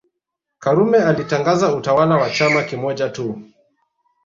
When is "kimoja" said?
2.63-3.09